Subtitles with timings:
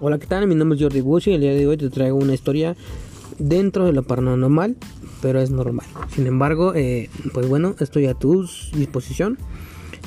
[0.00, 0.46] Hola, ¿qué tal?
[0.46, 2.76] Mi nombre es Jordi Bush y el día de hoy te traigo una historia
[3.40, 4.76] dentro de lo paranormal,
[5.20, 5.88] pero es normal.
[6.14, 9.38] Sin embargo, eh, pues bueno, estoy a tu disposición.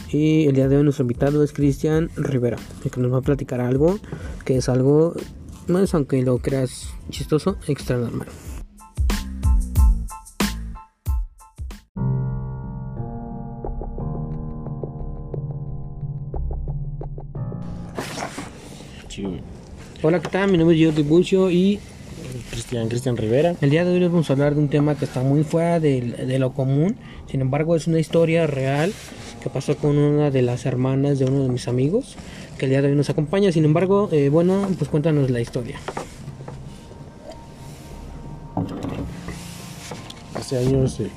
[0.09, 3.21] Y el día de hoy nuestro invitado es Cristian Rivera, el que nos va a
[3.21, 3.99] platicar algo
[4.45, 5.13] que es algo,
[5.67, 8.29] más aunque lo creas chistoso, extra normal.
[20.03, 20.51] Hola, ¿qué tal?
[20.51, 21.79] Mi nombre es Jordi Bucio y
[22.49, 23.55] Cristian, Cristian Rivera.
[23.61, 25.79] el día de hoy les vamos a hablar de un tema que está muy fuera
[25.79, 26.95] del- de, lo común.
[27.29, 28.93] Sin embargo, es una historia real
[29.43, 32.15] que pasó con una de las hermanas de uno de mis amigos
[32.57, 33.51] que el día de hoy nos acompaña.
[33.51, 35.77] Sin embargo, eh, bueno, pues cuéntanos la historia.
[40.35, 41.09] Hace años eh,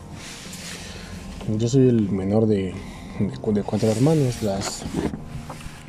[1.58, 2.74] yo soy el menor de,
[3.18, 4.42] de, cu- de cuatro hermanos.
[4.42, 4.82] Las,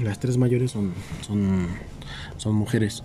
[0.01, 0.93] las tres mayores son,
[1.25, 1.67] son,
[2.37, 3.03] son mujeres.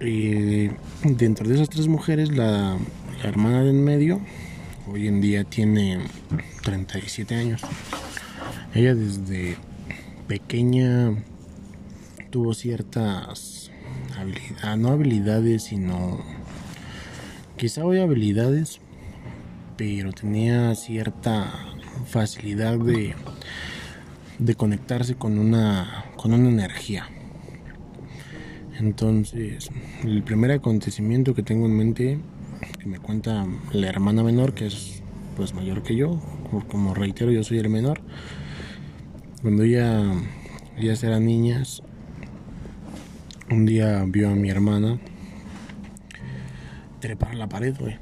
[0.00, 0.68] Y
[1.02, 2.76] dentro de esas tres mujeres, la,
[3.22, 4.20] la hermana de en medio
[4.86, 5.98] hoy en día tiene
[6.62, 7.62] 37 años.
[8.74, 9.56] Ella desde
[10.28, 11.14] pequeña
[12.30, 13.70] tuvo ciertas
[14.18, 16.20] habilidades, no habilidades, sino
[17.56, 18.80] quizá hoy habilidades,
[19.76, 21.50] pero tenía cierta
[22.06, 23.14] facilidad de,
[24.38, 27.08] de conectarse con una, con una energía.
[28.88, 29.70] Entonces,
[30.02, 32.18] el primer acontecimiento que tengo en mente,
[32.78, 35.02] que me cuenta la hermana menor, que es
[35.38, 36.20] pues mayor que yo,
[36.70, 38.02] como- reitero, yo soy el menor.
[39.40, 40.02] Cuando ella,
[40.76, 41.82] ellas eran niñas,
[43.50, 44.98] un día vio a mi hermana
[47.00, 47.96] trepar la pared, güey.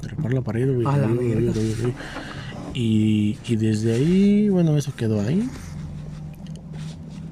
[0.00, 0.84] Trepar la pared, güey.
[2.74, 5.48] Y, y desde ahí, bueno, eso quedó ahí.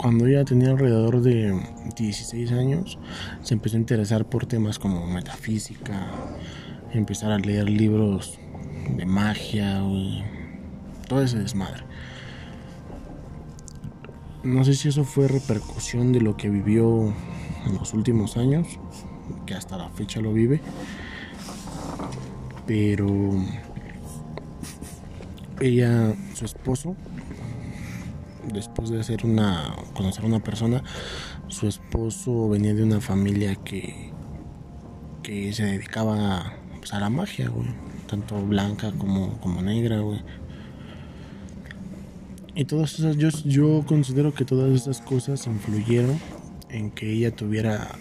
[0.00, 1.60] Cuando ella tenía alrededor de
[1.94, 2.98] 16 años,
[3.42, 6.10] se empezó a interesar por temas como metafísica,
[6.94, 8.38] empezar a leer libros
[8.96, 10.24] de magia, güey.
[11.06, 11.82] Todo ese desmadre.
[14.42, 17.12] No sé si eso fue repercusión de lo que vivió
[17.66, 18.68] en los últimos años,
[19.44, 20.62] que hasta la fecha lo vive.
[22.66, 23.34] Pero
[25.60, 26.96] ella, su esposo,
[28.52, 30.82] después de hacer una, conocer a una persona,
[31.48, 34.12] su esposo venía de una familia que,
[35.22, 37.50] que se dedicaba pues, a la magia.
[38.08, 40.20] Tanto blanca como, como negra, güey.
[42.54, 46.18] Y todas esas, yo, yo considero que todas esas cosas influyeron
[46.68, 47.98] en que ella tuviera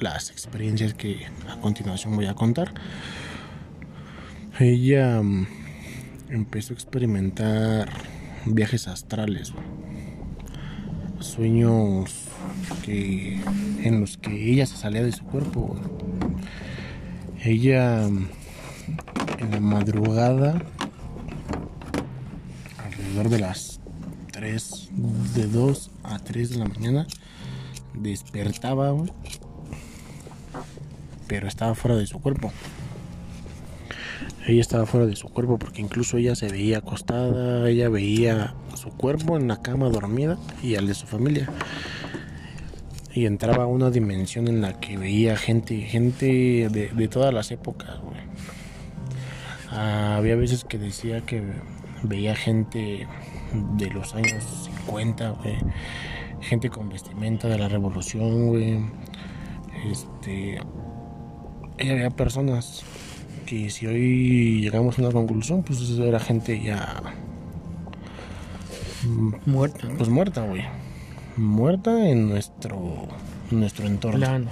[0.00, 2.74] las experiencias que a continuación voy a contar.
[4.58, 5.46] Ella mm,
[6.30, 7.88] empezó a experimentar
[8.46, 9.52] viajes astrales.
[11.26, 12.12] Sueños
[12.84, 13.40] que
[13.82, 15.76] en los que ella se salía de su cuerpo.
[17.44, 18.06] Ella
[19.38, 20.62] en la madrugada,
[22.84, 23.80] alrededor de las
[24.32, 24.90] 3,
[25.34, 27.06] de 2 a 3 de la mañana,
[27.94, 28.94] despertaba,
[31.26, 32.52] pero estaba fuera de su cuerpo.
[34.46, 38.90] Ella estaba fuera de su cuerpo porque incluso ella se veía acostada, ella veía su
[38.90, 41.50] cuerpo en la cama dormida y al de su familia.
[43.12, 47.50] Y entraba a una dimensión en la que veía gente, gente de, de todas las
[47.50, 48.20] épocas, güey.
[49.70, 51.42] Había veces que decía que
[52.04, 53.08] veía gente
[53.76, 55.56] de los años 50, güey.
[56.40, 58.80] Gente con vestimenta de la revolución, güey.
[59.90, 60.60] Este.
[61.78, 62.84] Ella veía personas
[63.46, 67.02] que si hoy llegamos a una conclusión, pues era gente ya.
[69.04, 69.88] mm, Muerta.
[69.88, 69.96] ¿no?
[69.96, 70.62] Pues muerta, güey.
[71.36, 73.06] Muerta en nuestro,
[73.50, 74.46] en nuestro entorno Plano.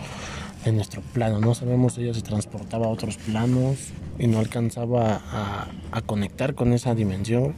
[0.64, 1.40] en nuestro plano.
[1.40, 6.54] No sabemos si ella se transportaba a otros planos y no alcanzaba a, a conectar
[6.54, 7.54] con esa dimensión.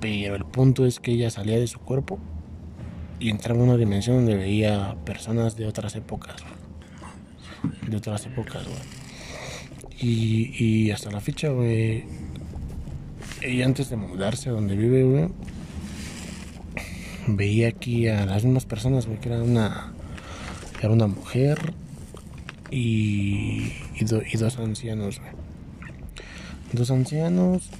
[0.00, 2.18] Pero el punto es que ella salía de su cuerpo
[3.18, 6.36] y entraba en una dimensión donde veía personas de otras épocas.
[7.86, 8.99] De otras épocas, güey.
[10.00, 12.04] Y, y hasta la fecha, güey.
[13.42, 15.28] Ella antes de mudarse a donde vive, güey.
[17.26, 19.92] Veía aquí a las mismas personas, güey, que era una
[20.80, 21.74] era una mujer
[22.70, 25.20] y, y, y dos ancianos.
[25.20, 25.32] güey.
[26.72, 27.70] Dos ancianos.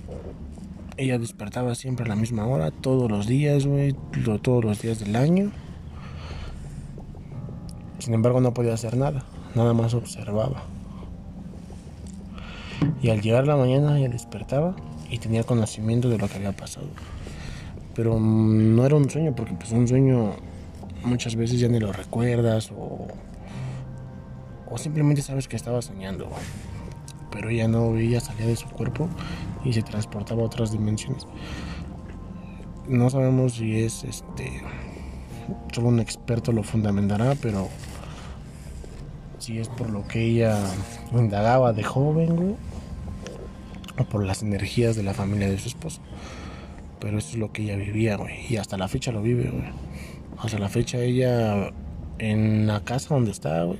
[0.96, 3.94] Ella despertaba siempre a la misma hora, todos los días, güey,
[4.42, 5.50] todos los días del año.
[8.00, 9.24] Sin embargo, no podía hacer nada,
[9.54, 10.64] nada más observaba.
[13.02, 14.76] Y al llegar la mañana, ella despertaba
[15.10, 16.86] y tenía conocimiento de lo que había pasado.
[17.94, 20.32] Pero mm, no era un sueño, porque pues un sueño
[21.04, 23.08] muchas veces ya ni lo recuerdas o,
[24.70, 26.28] o simplemente sabes que estaba soñando.
[27.30, 29.08] Pero ella no, ella salía de su cuerpo
[29.64, 31.26] y se transportaba a otras dimensiones.
[32.88, 34.62] No sabemos si es este
[35.72, 37.68] solo un experto lo fundamentará, pero
[39.38, 40.58] si es por lo que ella
[41.12, 42.56] indagaba de joven,
[44.00, 46.00] o por las energías de la familia de su esposo.
[46.98, 49.70] Pero eso es lo que ella vivía, güey, y hasta la fecha lo vive, güey.
[50.38, 51.72] Hasta la fecha ella
[52.18, 53.78] en la casa donde está, güey.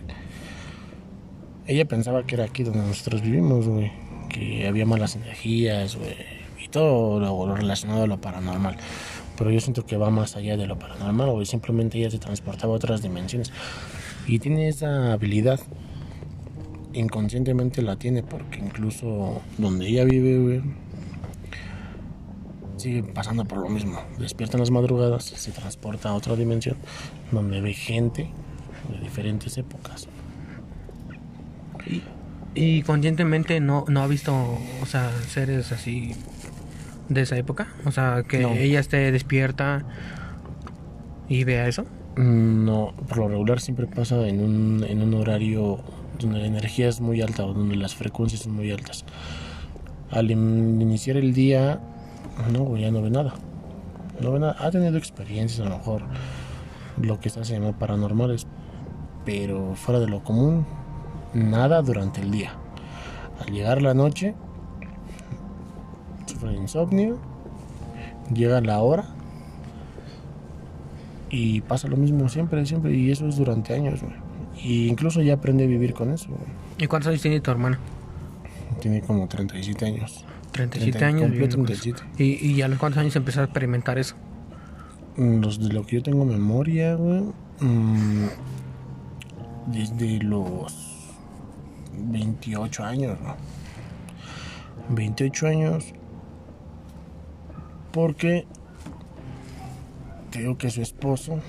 [1.67, 3.93] Ella pensaba que era aquí donde nosotros vivimos, güey,
[4.29, 6.15] que había malas energías, güey,
[6.63, 8.77] y todo lo relacionado a lo paranormal
[9.41, 12.75] pero yo siento que va más allá de lo paranormal, o simplemente ella se transportaba
[12.75, 13.51] a otras dimensiones.
[14.27, 15.59] Y tiene esa habilidad,
[16.93, 20.63] inconscientemente la tiene, porque incluso donde ella vive,
[22.77, 24.01] sigue pasando por lo mismo.
[24.19, 26.77] Despierta en las madrugadas, se transporta a otra dimensión,
[27.31, 28.31] donde ve gente
[28.91, 30.09] de diferentes épocas.
[31.87, 32.03] Y,
[32.55, 34.35] y conscientemente no, no ha visto,
[34.83, 36.15] o sea, seres así
[37.11, 37.69] de esa época?
[37.85, 39.85] O sea, que ella esté despierta
[41.29, 41.85] y vea eso.
[42.17, 45.81] Mm, no, por lo regular siempre pasa en un, en un horario
[46.21, 49.05] donde la energía es muy alta o donde las frecuencias son muy altas.
[50.11, 51.81] Al iniciar el día,
[52.53, 53.35] no, ya no ve nada.
[54.21, 54.57] No ve nada.
[54.59, 56.03] Ha tenido experiencias, a lo mejor,
[57.01, 58.47] lo que está se llama paranormales,
[59.25, 60.67] pero fuera de lo común,
[61.35, 62.53] nada durante el día.
[63.41, 64.35] Al llegar la noche,
[66.27, 67.19] sufre insomnio,
[68.33, 69.05] llega la hora
[71.31, 74.01] y pasa lo mismo siempre, siempre, y eso es durante años,
[74.63, 76.29] Y incluso ya aprende a vivir con eso.
[76.79, 77.79] ¿Y cuántos años tiene tu hermana?
[78.81, 80.25] Tiene como 37 años.
[80.53, 81.33] 37 años.
[82.19, 84.17] ¿Y, ¿Y a los cuántos años empezó a experimentar eso?
[85.17, 87.23] Mm, los de lo que yo tengo memoria, güey.
[87.61, 88.27] Mm,
[89.67, 90.75] desde los
[91.97, 93.37] 28 años, ¿no?
[94.91, 95.95] 28 años
[97.93, 98.47] porque
[100.31, 101.41] creo que su esposo,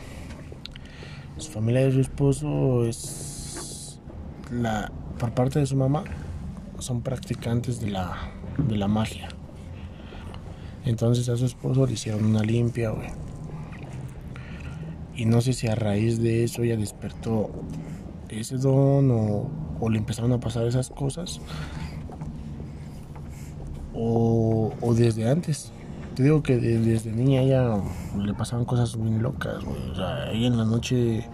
[1.42, 4.00] su familia de su esposo es
[4.52, 6.04] la por parte de su mamá
[6.80, 9.30] son practicantes de la de la magia.
[10.86, 13.10] Entonces a su esposo le hicieron una limpia, güey.
[15.16, 17.52] Y no sé si a raíz de eso ella despertó
[18.30, 21.42] ese don o, le empezaron a pasar esas cosas.
[23.94, 25.72] O desde antes.
[26.16, 27.78] Te digo que desde niña ella
[28.18, 29.90] le pasaban cosas muy locas, güey.
[29.92, 31.26] O sea, ella en la noche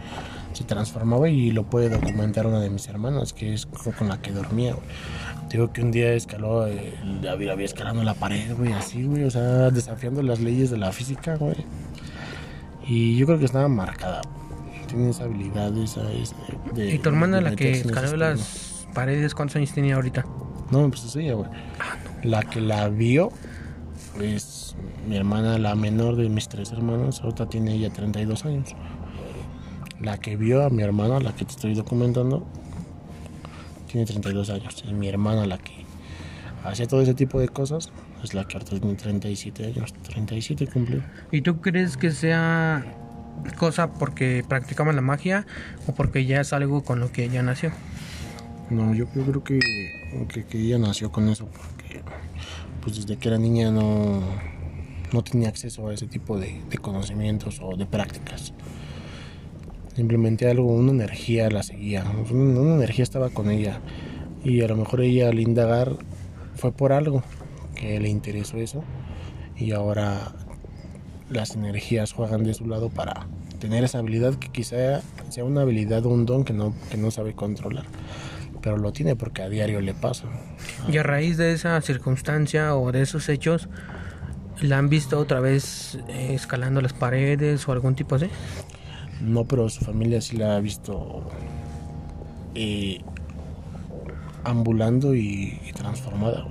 [0.53, 4.31] se transformaba y lo puede documentar una de mis hermanas, que es con la que
[4.31, 4.85] dormía, güey.
[5.49, 6.93] Te digo que un día escaló, eh,
[7.29, 9.23] había, había escalando la pared, güey, así, güey.
[9.23, 11.55] O sea, desafiando las leyes de la física, güey.
[12.85, 14.21] Y yo creo que estaba marcada.
[14.87, 16.01] Tiene esa habilidad, esa...
[16.73, 20.25] de, ¿Y tu hermana, la que escaló las paredes, cuántos años tenía ahorita?
[20.71, 21.49] No, pues es ella, güey.
[21.79, 23.31] Ah, la que la vio
[24.21, 24.75] es
[25.07, 28.75] mi hermana, la menor de mis tres hermanos, ahorita tiene ella 32 años.
[29.99, 32.45] La que vio a mi hermana, la que te estoy documentando,
[33.91, 34.83] tiene 32 años.
[34.87, 35.85] Y mi hermana, la que
[36.63, 37.91] hacía todo ese tipo de cosas,
[38.23, 39.93] es la que ahorita tiene 37 años.
[40.03, 41.01] 37 cumplió.
[41.31, 42.85] ¿Y tú crees que sea
[43.57, 45.45] cosa porque practicamos la magia
[45.87, 47.71] o porque ya es algo con lo que ella nació?
[48.69, 49.59] No, yo, creo que,
[50.27, 51.47] que, que ella nació con eso
[52.81, 54.21] pues desde que era niña no,
[55.11, 58.53] no tenía acceso a ese tipo de, conocimientos o de prácticas.
[59.95, 63.81] Simplemente algo, una energía la seguía, una, energía estaba con ella
[64.43, 65.97] y a lo mejor ella al indagar
[66.55, 67.23] fue por algo
[67.75, 68.83] que le interesó eso
[69.55, 70.33] y ahora
[71.29, 73.27] las energías juegan de su lado para
[73.59, 77.09] tener esa habilidad que quizá sea una habilidad o un don que no, que no
[77.09, 77.85] sabe controlar
[78.61, 80.25] pero lo tiene porque a diario le pasa.
[80.87, 83.67] Y a raíz de esa circunstancia o de esos hechos,
[84.61, 88.29] ¿la han visto otra vez eh, escalando las paredes o algún tipo así?
[89.21, 91.29] No, pero su familia sí la ha visto
[92.55, 93.01] eh,
[94.43, 96.45] ambulando y, transformada.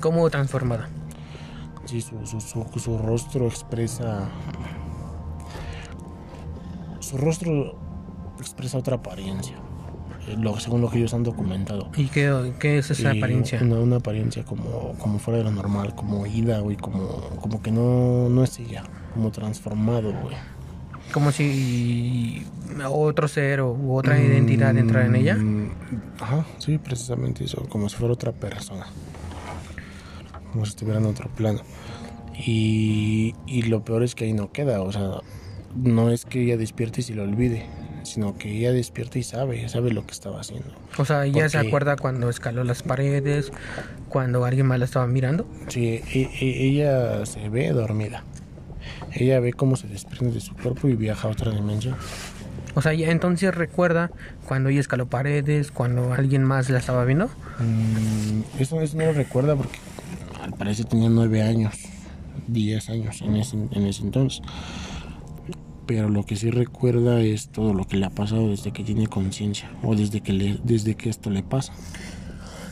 [0.00, 0.88] ¿Cómo transformada?
[1.84, 2.40] Sí, su, su,
[2.78, 4.28] su rostro expresa...
[7.00, 7.76] Su rostro
[8.38, 9.56] expresa otra apariencia
[10.58, 11.90] según lo que ellos han documentado.
[11.96, 13.60] ¿Y qué, qué es esa apariencia?
[13.62, 18.28] Una, apariencia como, como fuera de lo normal, como ida, güey, como, como que no,
[18.28, 18.84] no es ella,
[19.14, 20.36] como transformado, güey.
[21.12, 22.46] Como si
[22.88, 25.34] otro ser u otra identidad entrara en ella.
[25.36, 25.70] Mm,
[26.20, 28.86] ajá, sí, precisamente eso, como si fuera otra persona.
[30.52, 31.60] Como si estuviera en otro plano.
[32.46, 35.20] Y, y lo peor es que ahí no queda, o sea,
[35.74, 37.66] no es que ella despierte y se lo olvide,
[38.02, 40.68] sino que ella despierta y sabe, sabe lo que estaba haciendo.
[40.98, 43.52] O sea, ella se Porque- acuerda cuando escaló las paredes,
[44.08, 45.46] cuando alguien más la estaba mirando.
[45.68, 48.24] Sí, e- e- ella se ve dormida.
[49.12, 51.96] Ella ve cómo se desprende de su cuerpo y viaja a otra dimensión.
[52.74, 54.10] O sea, ella entonces recuerda
[54.46, 57.26] cuando ella escaló paredes, cuando alguien más la estaba viendo.
[57.58, 59.78] Mm, eso, eso no lo recuerda porque
[60.40, 61.74] al parecer tenía nueve años,
[62.46, 64.40] diez años en ese, en ese entonces.
[65.90, 69.08] Pero lo que sí recuerda es todo lo que le ha pasado desde que tiene
[69.08, 71.72] conciencia o desde que, le, desde que esto le pasa.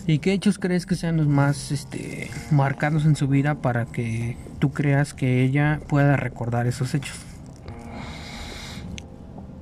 [0.06, 4.38] ¿Y qué hechos crees que sean los más este, marcados en su vida para que
[4.60, 7.26] tú creas que ella pueda recordar esos hechos?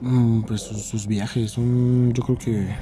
[0.03, 2.77] Mm, Pues sus, sus viajes, son, yo creo que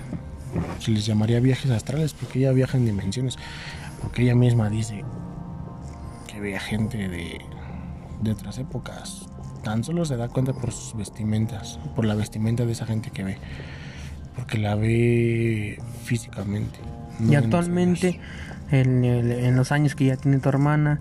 [0.81, 3.37] se les llamaría viajes astrales porque ella viaja en dimensiones.
[4.01, 5.05] Porque ella misma dice
[6.27, 7.41] que ve a gente de,
[8.23, 9.29] de otras épocas.
[9.65, 13.25] Tan solo se da cuenta por sus vestimentas, por la vestimenta de esa gente que
[13.25, 13.39] ve.
[14.37, 16.79] Porque la ve físicamente.
[17.21, 18.21] no Y actualmente,
[18.71, 21.01] en, el- en los años que ya tiene tu hermana,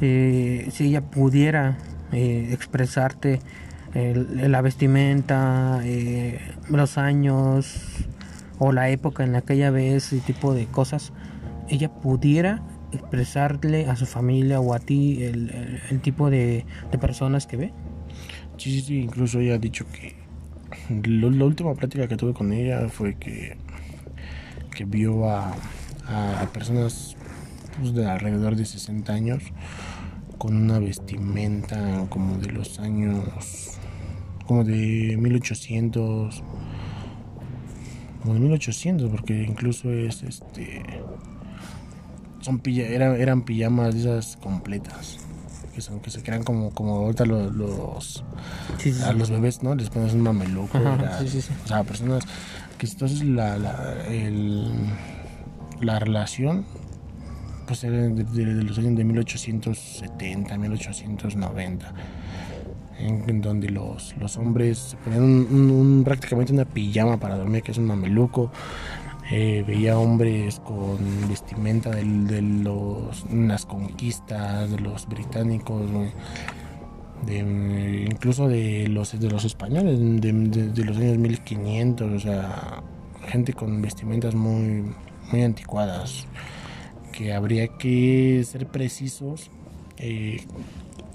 [0.00, 1.76] eh, si ella pudiera
[2.12, 3.40] eh, expresarte
[3.94, 7.74] el- la vestimenta, eh, los años
[8.58, 11.12] o la época en la que ella ve ese tipo de cosas,
[11.68, 12.62] ella pudiera
[12.92, 17.56] expresarle a su familia o a ti el, el- el tipo de, de personas que
[17.58, 17.72] ve.
[18.58, 20.14] Sí, sí, incluso ella ha dicho que
[21.08, 23.56] la última plática que tuve con ella fue que,
[24.74, 25.54] que vio a,
[26.06, 27.16] a personas
[27.78, 29.42] pues, de alrededor de 60 años
[30.38, 33.24] con una vestimenta como de los años,
[34.46, 36.42] como de 1800,
[38.22, 40.82] como de 1800, porque incluso es este,
[42.40, 45.18] son pilla, era- eran pijamas de esas completas.
[45.78, 48.24] Que, son, que se crean como, como ahorita los, los
[48.78, 49.76] Sí, sí, a los bebés, ¿no?
[49.76, 50.76] Les pones un mameluco.
[50.76, 51.52] Ajá, sí, sí, sí.
[51.64, 52.24] O sea, personas
[52.78, 54.66] que entonces la, la, el-
[55.80, 56.64] la relación
[57.68, 61.92] pues era de, de- de los años de 1870, 1890.
[62.98, 67.36] En, en donde los, los hombres se ponían un- un- un- prácticamente una pijama para
[67.36, 68.50] dormir, que es un mameluco.
[69.30, 70.96] Eh, veía hombres con
[71.28, 75.82] vestimenta de, los, las conquistas de los británicos,
[77.26, 82.82] incluso de los de los españoles de, los años 1500 o sea
[83.26, 84.84] gente con vestimentas muy
[85.30, 86.26] muy anticuadas
[87.12, 89.50] que habría que ser precisos
[89.98, 90.40] eh,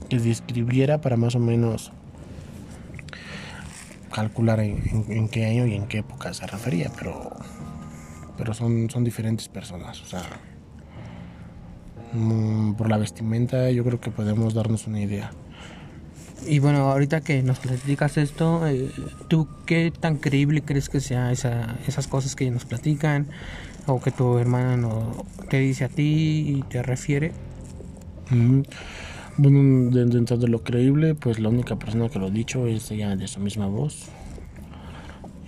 [0.09, 1.91] que describiera para más o menos
[4.13, 7.31] calcular en- en qué año y en qué época se refería pero
[8.37, 10.23] pero son son diferentes personas o sea
[12.13, 15.31] mm, por la vestimenta yo creo que podemos darnos una idea
[16.45, 18.91] Y bueno, ahorita que nos platicas esto, eh,
[19.29, 23.27] ¿tú qué tan creíble crees que sea esa, esas cosas que nos platican?
[23.87, 27.31] O que tu hermana no, te dice a ti y te refiere.
[28.29, 28.61] Mm,
[29.37, 32.91] Bueno, de- dentro de lo creíble, pues la única persona que lo ha dicho es
[32.91, 34.09] ella de su misma voz.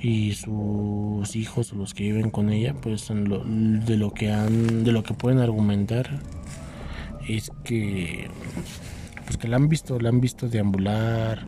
[0.08, 4.92] Y sus hijos o los que viven con ella, pues de lo que han, de
[4.92, 6.22] lo que pueden argumentar
[7.28, 8.30] es que
[9.26, 11.48] pues que la han visto, la han visto deambular,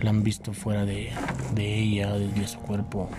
[0.00, 1.10] la han visto fuera de,
[1.54, 3.10] de ella, de, de su cuerpo.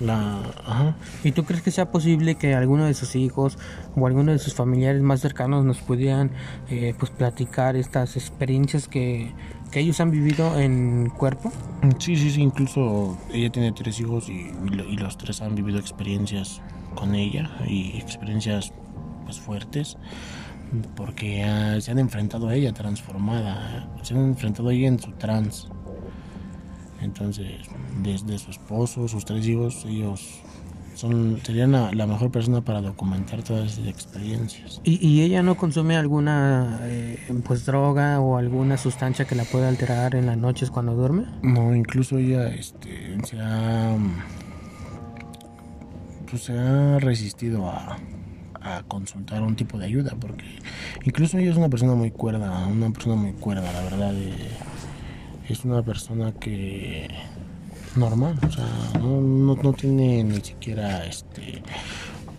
[0.00, 0.96] La, ajá.
[1.22, 3.58] ¿Y tú crees que sea posible que alguno de sus hijos
[3.94, 6.32] o alguno de sus familiares más cercanos nos pudieran
[6.68, 9.32] eh, pues platicar estas experiencias que,
[9.70, 11.52] que ellos han vivido en cuerpo?
[11.98, 15.54] Sí, sí, sí, incluso ella tiene tres hijos y, y lo- y los tres han
[15.54, 16.60] vivido experiencias
[16.94, 18.72] con ella y experiencias
[19.24, 19.96] pues fuertes
[20.96, 25.12] porque ah, se han enfrentado a ella transformada, se han enfrentado a ella en su
[25.12, 25.68] trance.
[27.00, 27.68] Entonces,
[28.02, 30.40] desde su esposo, sus tres hijos, ellos
[30.98, 34.80] son, serían la, la mejor persona para documentar todas esas experiencias.
[34.82, 39.68] ¿Y, y ella no consume alguna eh, pues droga o alguna sustancia que la pueda
[39.68, 41.26] alterar en las noches cuando duerme?
[41.42, 43.96] No, incluso ella este, se ha
[46.28, 47.96] pues se ha resistido a,
[48.60, 50.44] a consultar un tipo de ayuda porque
[51.04, 54.14] incluso ella es una persona muy cuerda, una persona muy cuerda, la verdad.
[54.14, 54.32] eh,
[55.48, 57.08] es una persona que
[57.96, 58.66] normal, o sea,
[59.00, 61.62] no, no, tiene ni siquiera este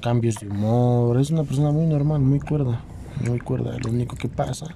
[0.02, 2.82] cambios de humor, es una persona muy normal, muy cuerda,
[3.28, 3.78] muy cuerda.
[3.84, 4.68] Lo único que pasa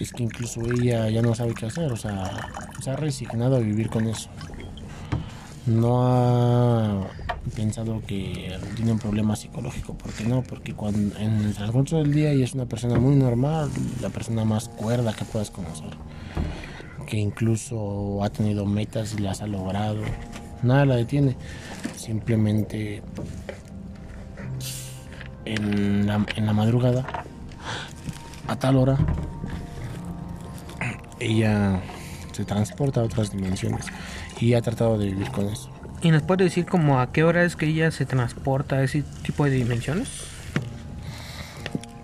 [0.00, 2.48] es que incluso ella ya no sabe qué hacer, o sea,
[2.82, 4.28] se ha resignado a vivir con eso.
[5.66, 7.06] No ha,
[7.54, 9.94] pensado que tiene un problema psicológico.
[9.94, 10.42] ¿Por qué no?
[10.42, 14.44] Porque cuando en el transcurso del día ella es una persona muy normal, la persona
[14.44, 15.90] más cuerda que puedas conocer.
[17.06, 20.02] Que incluso ha tenido metas y las ha logrado.
[20.62, 21.36] Nada la detiene.
[21.96, 23.02] Simplemente
[25.44, 27.04] en la, en la madrugada,
[28.48, 28.98] a tal hora,
[31.20, 31.80] ella
[32.32, 33.86] se transporta a otras dimensiones
[34.40, 35.70] y ha tratado de vivir con eso.
[36.02, 39.02] ¿Y nos puede decir como a qué hora es que ella se transporta a ese
[39.22, 40.08] tipo de dimensiones?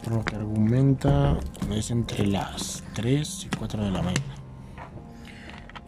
[0.02, 1.36] Por lo que argumenta,
[1.70, 4.39] es entre las 3 y 4 de la mañana.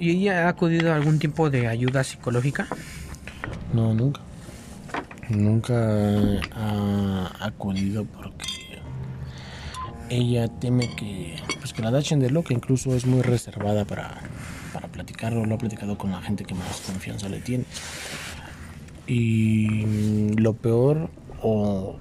[0.02, 2.66] ¿Y ella ha acudido a algún tipo de ayuda psicológica?
[3.72, 4.20] No, nunca.
[5.28, 5.76] Nunca
[6.56, 8.80] ha acudido porque
[10.10, 14.18] ella teme que, pues que la dachen de lo que incluso es muy reservada para,
[14.72, 17.64] para platicarlo, lo ha platicado con la gente que más confianza le tiene.
[19.06, 21.94] Y lo peor o,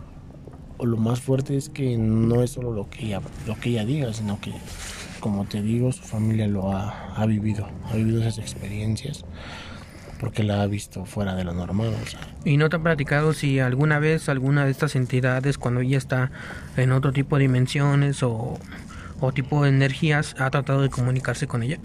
[0.80, 3.86] o lo más fuerte es que no es solo lo que ella, lo que ella
[3.86, 4.54] diga, sino que,
[5.22, 9.24] como te digo, su familia lo ha, ha vivido, ha vivido esas experiencias
[10.22, 11.96] porque la ha visto fuera de lo normal.
[12.00, 12.20] O sea.
[12.46, 16.32] ¿Y no te ha platicado si alguna vez alguna de estas entidades, cuando ella está
[16.78, 18.60] en otro tipo de dimensiones o,
[19.20, 21.80] o tipo de energías, ha tratado de comunicarse con ella?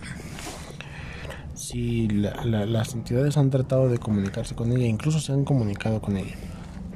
[1.54, 6.02] Sí, la, la, las entidades han tratado de comunicarse con ella, incluso se han comunicado
[6.02, 6.34] con ella,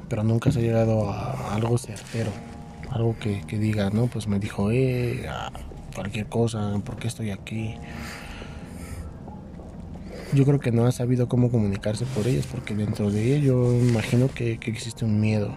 [0.09, 2.29] pero nunca se ha llegado a algo certero,
[2.91, 5.27] algo que, que diga, no, pues me dijo, eh,
[5.93, 7.75] cualquier cosa, ¿por qué estoy aquí?
[10.33, 13.73] yo creo que no ha sabido cómo comunicarse por ellas, porque dentro de ella yo
[13.73, 15.55] imagino que, que existe un miedo.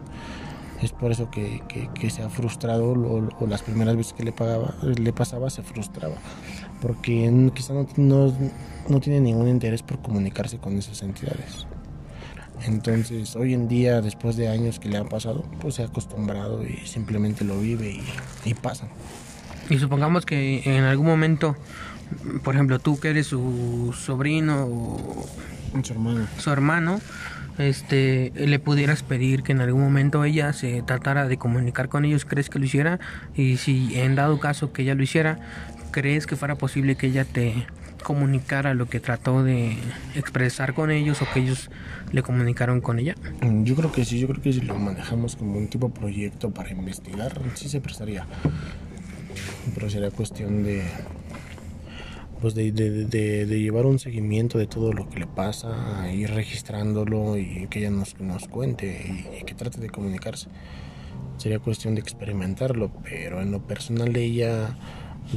[0.83, 4.25] Es por eso que, que, que se ha frustrado o, o, las primeras veces que
[4.25, 6.17] le, pagaba, le pasaba se frustraba,
[6.83, 8.33] porque quizá no, no,
[8.89, 11.67] no tiene ningún interés por comunicarse con esas entidades.
[12.67, 16.65] Entonces, hoy en día, después de años que le han pasado, pues se ha acostumbrado
[16.65, 18.05] y simplemente lo vive y,
[18.45, 18.89] y pasa.
[19.71, 21.57] Y supongamos que en algún momento
[22.43, 25.27] por ejemplo, tú que eres su sobrino o
[25.83, 27.01] su hermano, su hermano
[27.59, 32.25] este, le pudieras pedir que en algún momento ella se tratara de comunicar con ellos,
[32.25, 33.01] ¿crees que lo hiciera?
[33.35, 35.39] Y si en dado caso que ella lo hiciera,
[35.91, 37.67] ¿crees que fuera posible que ella te
[38.03, 39.79] comunicara lo que trató de
[40.15, 41.71] expresar con ellos o que ellos
[42.13, 43.15] le comunicaron con ella?
[43.63, 46.51] Yo creo que sí, yo creo que si lo manejamos como un tipo de proyecto
[46.51, 48.27] para investigar, sí se prestaría.
[49.75, 50.83] Pero sería cuestión de
[52.41, 56.31] pues de, de, de, de, llevar un seguimiento de todo lo que le pasa, ir
[56.31, 60.49] registrándolo y que ella nos, nos cuente y, y, que trate de comunicarse.
[61.39, 64.77] Sería cuestión de experimentarlo, pero en lo personal ella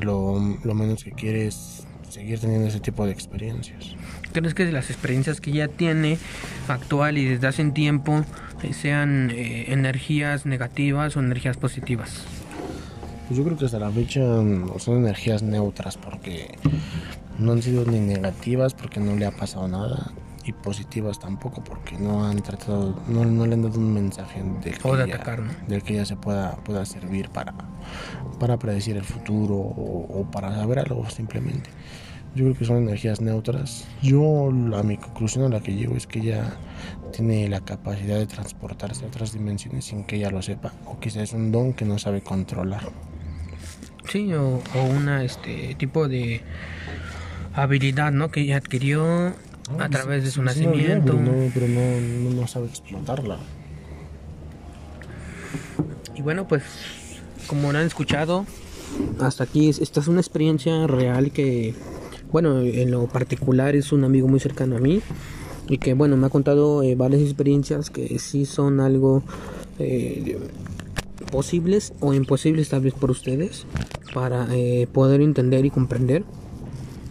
[0.02, 3.96] lo, lo menos que quiere es seguir teniendo ese tipo de experiencias.
[4.34, 6.18] ¿Crees que las experiencias que ella tiene
[6.68, 8.26] actual y desde hace un tiempo
[8.64, 12.26] eh, sean eh, energías negativas o energías positivas?
[13.28, 14.22] Pues yo creo que hasta la fecha
[14.78, 16.56] son energías neutras porque
[17.38, 20.12] no han sido ni negativas porque no le ha pasado nada
[20.46, 24.78] y positivas tampoco porque no han tratado, no, no le han dado un mensaje del
[24.78, 25.52] que, de ella, atacar, ¿no?
[25.68, 27.54] del que ella se pueda, pueda servir para,
[28.40, 31.70] para predecir el futuro o, o para saber algo simplemente.
[32.34, 33.88] Yo creo que son energías neutras.
[34.02, 36.54] Yo, a mi conclusión a la que llego es que ella
[37.12, 40.72] tiene la capacidad de transportarse a otras dimensiones sin que ella lo sepa.
[40.86, 42.92] O quizás es un don que no sabe controlar.
[44.10, 46.42] Sí, o, o una este tipo de
[47.54, 48.30] habilidad, ¿no?
[48.32, 49.34] Que ella adquirió
[49.80, 51.12] Ah, a través de su nacimiento.
[51.14, 53.38] No, pero no, pero no, no, no sabe explotarla.
[56.16, 56.64] Y bueno, pues
[57.48, 58.46] como lo han escuchado,
[59.20, 61.74] hasta aquí es- esta es una experiencia real que,
[62.32, 65.02] bueno, en lo particular es un amigo muy cercano a mí
[65.68, 69.22] y que, bueno, me ha contado eh, varias experiencias que sí son algo
[69.80, 70.38] eh,
[71.32, 73.66] posibles o imposibles tal vez por ustedes
[74.18, 76.24] para eh, poder entender y comprender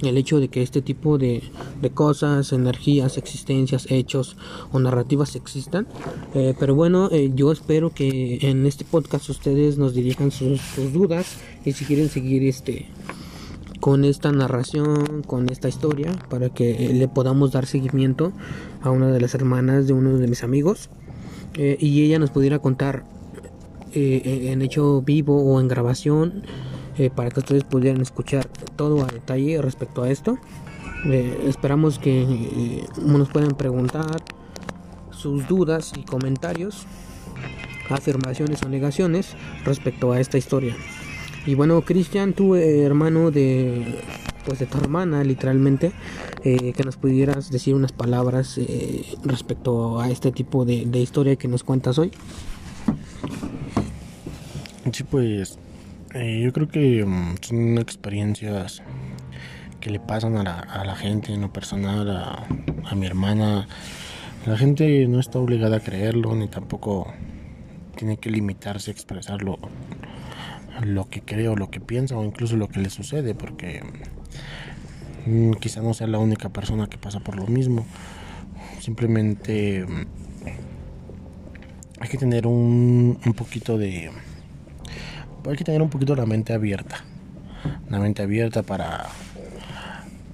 [0.02, 1.40] el hecho de que este tipo de,
[1.80, 4.36] de cosas, energías, existencias, hechos
[4.72, 5.86] o narrativas existan.
[6.34, 10.92] Eh, pero bueno, eh, yo espero que en este podcast ustedes nos dirijan sus, sus
[10.92, 12.88] dudas y si quieren seguir este
[13.78, 18.32] con esta narración, con esta historia, para que eh, le podamos dar seguimiento
[18.82, 20.90] a una de las hermanas de uno de mis amigos
[21.54, 23.04] eh, y ella nos pudiera contar
[23.92, 26.42] eh, en hecho vivo o en grabación
[26.98, 30.38] eh, para que ustedes pudieran escuchar todo a detalle respecto a esto.
[31.04, 34.22] Eh, esperamos que eh, nos puedan preguntar
[35.10, 36.86] sus dudas y comentarios,
[37.90, 40.76] afirmaciones o negaciones respecto a esta historia.
[41.46, 44.00] Y bueno, Cristian, eh, hermano de
[44.44, 45.90] pues de tu hermana literalmente
[46.44, 48.60] que nos pudieras decir unas palabras
[49.24, 52.12] respecto a este tipo de, de historia que nos cuentas hoy
[54.92, 55.58] Sí, pues
[56.16, 58.82] eh, yo creo que mm, son experiencias
[59.80, 62.46] que le pasan a la, a la gente en lo personal, a,
[62.84, 63.68] a mi hermana.
[64.46, 67.12] La gente no está obligada a creerlo, ni tampoco
[67.96, 69.58] tiene que limitarse a expresarlo
[70.82, 73.82] lo que cree o lo que piensa o incluso lo que le sucede porque
[75.26, 77.86] mm, quizá no sea la única persona que pasa por lo mismo
[78.80, 80.06] simplemente mm,
[82.00, 84.10] hay que tener un, un poquito de
[85.50, 87.04] hay que tener un poquito la mente abierta.
[87.90, 89.06] La mente abierta para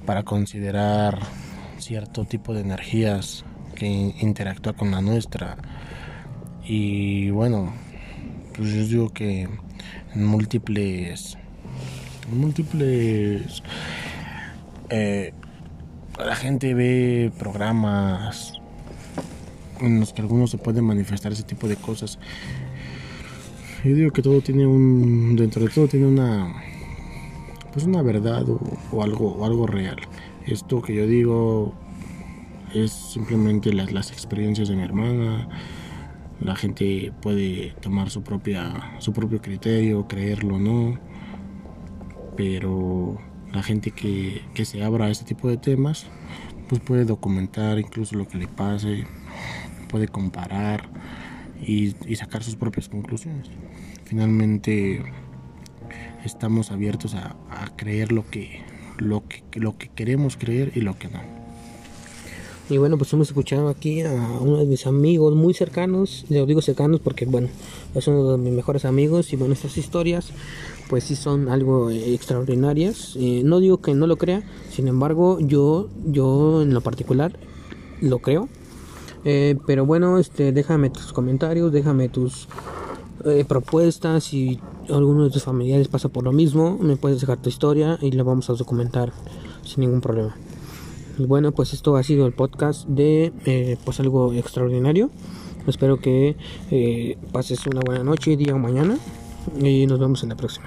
[0.06, 1.18] para considerar
[1.78, 3.44] cierto tipo de energías
[3.74, 5.56] que interactúa con la nuestra.
[6.64, 7.72] Y bueno
[8.54, 9.48] pues yo digo que
[10.14, 11.38] en múltiples
[12.30, 13.62] múltiples
[14.90, 15.32] eh,
[16.18, 18.54] la gente ve programas
[19.80, 22.18] en los que algunos se pueden manifestar ese tipo de cosas
[23.84, 26.54] yo digo que todo tiene un dentro de todo tiene una
[27.72, 29.96] pues una verdad o, algo o algo real.
[30.46, 31.74] Esto que yo digo
[32.74, 35.48] es simplemente las, las experiencias de mi hermana.
[36.40, 40.98] La gente puede tomar su propia su propio criterio creerlo o no.
[42.36, 43.18] Pero
[43.52, 46.06] la gente que, que se abra a este tipo de temas
[46.68, 49.04] pues puede documentar incluso lo que le pase
[49.88, 50.88] puede comparar
[51.62, 53.48] y, sacar sus propias conclusiones
[54.04, 55.02] finalmente
[56.24, 57.36] estamos abiertos a,
[57.76, 58.62] creer lo que,
[58.98, 61.42] lo que lo que queremos creer y lo que no
[62.70, 66.62] y bueno, pues hemos escuchado aquí a uno de mis amigos muy cercanos, le digo
[66.62, 67.48] cercanos porque bueno,
[67.94, 70.30] es uno de mis mejores amigos y bueno, estas historias
[70.88, 73.14] pues sí son algo eh, extraordinarias.
[73.18, 77.38] Eh, no digo que no lo crea, sin embargo yo, yo en lo particular
[78.00, 78.48] lo creo.
[79.24, 82.48] Eh, pero bueno, este, déjame tus comentarios, déjame tus
[83.24, 84.24] eh, propuestas.
[84.24, 88.10] Si alguno de tus familiares pasa por lo mismo, me puedes dejar tu historia y
[88.12, 89.12] la vamos a documentar
[89.64, 90.36] sin ningún problema.
[91.18, 95.10] Y bueno, pues esto ha sido el podcast de eh, pues algo extraordinario.
[95.66, 96.36] Espero que
[96.70, 98.98] eh, pases una buena noche, día o mañana.
[99.60, 100.66] Y nos vemos en la próxima.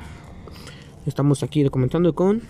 [1.05, 2.41] Estamos aquí documentando con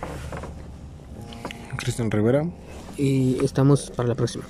[1.78, 2.50] Cristian Rivera
[2.98, 4.46] y estamos para la próxima.